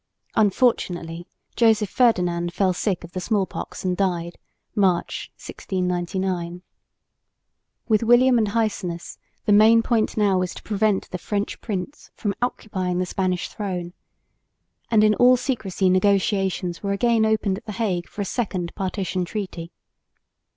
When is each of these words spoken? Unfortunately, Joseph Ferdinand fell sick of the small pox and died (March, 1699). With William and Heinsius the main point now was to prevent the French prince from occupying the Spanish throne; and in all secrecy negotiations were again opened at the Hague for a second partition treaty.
Unfortunately, 0.33 1.27
Joseph 1.55 1.91
Ferdinand 1.91 2.55
fell 2.55 2.73
sick 2.73 3.03
of 3.03 3.11
the 3.11 3.19
small 3.21 3.45
pox 3.45 3.85
and 3.85 3.95
died 3.95 4.39
(March, 4.73 5.29
1699). 5.35 6.63
With 7.87 8.01
William 8.01 8.39
and 8.39 8.47
Heinsius 8.47 9.19
the 9.45 9.51
main 9.53 9.83
point 9.83 10.17
now 10.17 10.39
was 10.39 10.55
to 10.55 10.63
prevent 10.63 11.11
the 11.11 11.19
French 11.19 11.61
prince 11.61 12.09
from 12.15 12.33
occupying 12.41 12.97
the 12.97 13.05
Spanish 13.05 13.47
throne; 13.49 13.93
and 14.89 15.03
in 15.03 15.13
all 15.13 15.37
secrecy 15.37 15.87
negotiations 15.87 16.81
were 16.81 16.93
again 16.93 17.23
opened 17.23 17.59
at 17.59 17.65
the 17.67 17.73
Hague 17.73 18.09
for 18.09 18.23
a 18.23 18.25
second 18.25 18.73
partition 18.73 19.23
treaty. 19.23 19.71